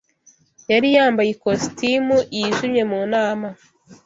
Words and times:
Yari 0.71 0.87
yambaye 0.97 1.29
ikositimu 1.31 2.17
yijimye 2.37 2.83
mu 2.91 2.99
nama 3.13 3.47